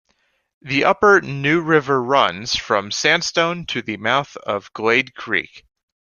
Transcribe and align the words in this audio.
The 0.63 0.83
Upper 0.85 1.21
New 1.21 1.61
River 1.61 2.01
runs 2.01 2.55
from 2.55 2.89
Sandstone 2.89 3.67
to 3.67 3.83
the 3.83 3.97
mouth 3.97 4.35
of 4.37 4.73
Glade 4.73 5.13
Creek. 5.13 5.63